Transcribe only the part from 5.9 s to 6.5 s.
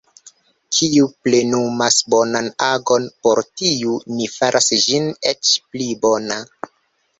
bona.